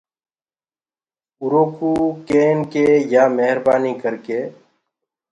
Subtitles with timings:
[1.41, 1.89] اورو ڪوُ
[2.27, 4.39] ڪين ڪي يآ مهربآنيٚ ڪر ڪي۔